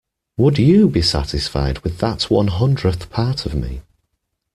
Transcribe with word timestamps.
Would 0.37 0.57
you 0.57 0.89
be 0.89 1.03
satisfied 1.03 1.77
with 1.83 1.99
that 1.99 2.23
one 2.23 2.47
hundredth 2.47 3.11
part 3.11 3.45
of 3.45 3.53
me. 3.53 3.83